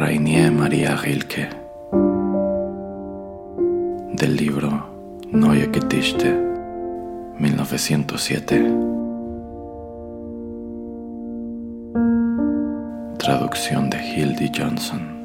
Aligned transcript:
Rainier 0.00 0.50
María 0.50 0.96
Rilke. 0.96 1.50
Del 4.14 4.34
libro 4.34 4.86
Neue 5.30 5.68
Gedichte, 5.70 6.34
1907. 7.38 8.72
Traducción 13.18 13.90
de 13.90 13.98
Hildy 14.02 14.50
Johnson. 14.56 15.19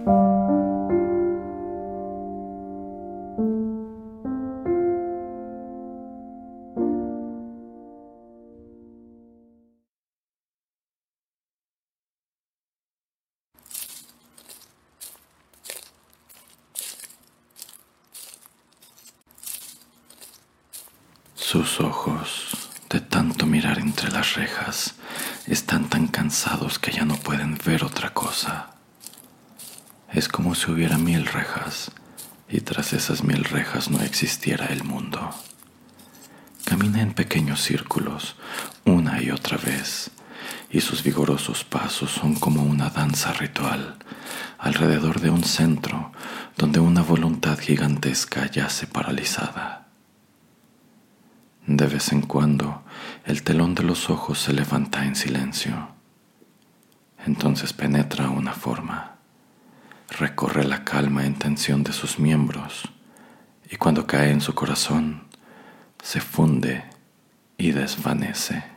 Sus 21.55 21.79
ojos, 21.79 22.49
de 22.89 22.99
tanto 22.99 23.45
mirar 23.45 23.79
entre 23.79 24.11
las 24.11 24.35
rejas, 24.35 24.95
están 25.47 25.87
tan 25.87 26.07
cansados 26.09 26.79
que 26.79 26.91
ya 26.91 27.05
no 27.05 27.15
pueden 27.15 27.57
ver 27.65 27.85
otra 27.85 28.13
cosa. 28.13 28.71
Es 30.11 30.27
como 30.27 30.53
si 30.53 30.69
hubiera 30.69 30.97
mil 30.97 31.25
rejas 31.25 31.91
y 32.49 32.59
tras 32.59 32.91
esas 32.91 33.23
mil 33.23 33.45
rejas 33.45 33.89
no 33.89 34.01
existiera 34.01 34.65
el 34.65 34.83
mundo. 34.83 35.29
Camina 36.65 37.01
en 37.01 37.13
pequeños 37.13 37.61
círculos, 37.61 38.35
una 38.83 39.21
y 39.21 39.31
otra 39.31 39.55
vez, 39.55 40.11
y 40.69 40.81
sus 40.81 41.03
vigorosos 41.03 41.63
pasos 41.63 42.11
son 42.11 42.35
como 42.35 42.63
una 42.63 42.89
danza 42.89 43.31
ritual 43.31 43.95
alrededor 44.57 45.21
de 45.21 45.29
un 45.29 45.45
centro 45.45 46.11
donde 46.57 46.81
una 46.81 47.01
voluntad 47.01 47.57
gigantesca 47.57 48.51
yace 48.51 48.87
paralizada. 48.87 49.84
De 51.67 51.87
vez 51.87 52.11
en 52.11 52.21
cuando 52.21 52.83
el 53.25 53.41
telón 53.41 53.73
de 53.73 53.83
los 53.83 54.09
ojos 54.09 54.39
se 54.39 54.53
levanta 54.53 55.05
en 55.05 55.15
silencio. 55.15 55.89
Entonces 57.25 57.73
penetra 57.73 58.29
una 58.29 58.53
forma, 58.53 59.15
recorre 60.19 60.63
la 60.63 60.83
calma 60.83 61.25
en 61.25 61.33
tensión 61.33 61.83
de 61.83 61.91
sus 61.91 62.19
miembros 62.19 62.83
y 63.69 63.77
cuando 63.77 64.05
cae 64.05 64.29
en 64.29 64.41
su 64.41 64.53
corazón 64.53 65.23
se 66.03 66.21
funde 66.21 66.83
y 67.57 67.71
desvanece. 67.71 68.74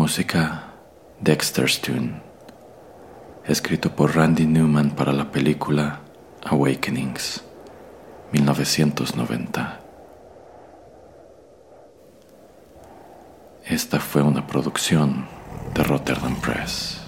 Música 0.00 0.62
Dexter's 1.18 1.80
Tune, 1.80 2.22
escrito 3.44 3.96
por 3.96 4.14
Randy 4.14 4.46
Newman 4.46 4.92
para 4.92 5.12
la 5.12 5.32
película 5.32 6.02
Awakenings, 6.44 7.42
1990. 8.30 9.80
Esta 13.64 13.98
fue 13.98 14.22
una 14.22 14.46
producción 14.46 15.26
de 15.74 15.82
Rotterdam 15.82 16.40
Press. 16.40 17.07